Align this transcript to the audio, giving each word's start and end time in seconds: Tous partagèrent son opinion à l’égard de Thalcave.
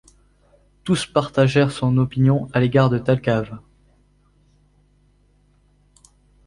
Tous 0.83 1.05
partagèrent 1.05 1.71
son 1.71 1.95
opinion 1.99 2.49
à 2.53 2.59
l’égard 2.59 2.89
de 2.89 2.97
Thalcave. 2.97 3.59